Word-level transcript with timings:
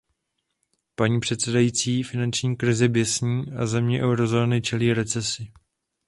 Paní 0.95 1.19
předsedající, 1.19 2.03
finanční 2.03 2.55
krize 2.57 2.87
běsní 2.87 3.43
a 3.57 3.65
země 3.65 4.03
eurozóny 4.03 4.61
čelí 4.61 4.93
recesi. 4.93 5.51